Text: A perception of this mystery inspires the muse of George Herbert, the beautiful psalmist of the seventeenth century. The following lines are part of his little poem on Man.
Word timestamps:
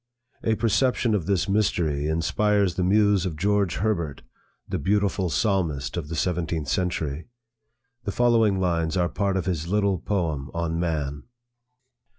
A 0.43 0.55
perception 0.55 1.13
of 1.13 1.27
this 1.27 1.47
mystery 1.47 2.07
inspires 2.07 2.73
the 2.73 2.83
muse 2.83 3.23
of 3.23 3.35
George 3.35 3.75
Herbert, 3.75 4.23
the 4.67 4.79
beautiful 4.79 5.29
psalmist 5.29 5.95
of 5.95 6.07
the 6.07 6.15
seventeenth 6.15 6.69
century. 6.69 7.27
The 8.05 8.11
following 8.11 8.59
lines 8.59 8.97
are 8.97 9.09
part 9.09 9.37
of 9.37 9.45
his 9.45 9.67
little 9.67 9.99
poem 9.99 10.49
on 10.55 10.79
Man. 10.79 11.25